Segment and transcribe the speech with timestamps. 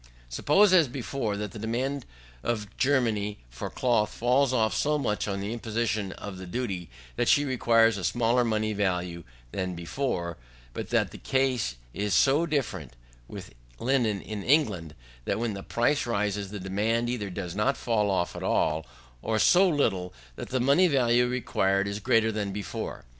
[0.29, 2.07] Suppose, as before, that the demand
[2.41, 7.27] of Germany for cloth falls off so much on the imposition of the duty, that
[7.29, 10.37] she requires a smaller money value than before,
[10.73, 12.93] but that the case is so different
[13.27, 14.95] with linen in England,
[15.25, 18.87] that when the price rises the demand either does not fall off at all,
[19.21, 23.05] or so little that the money value required is greater than before.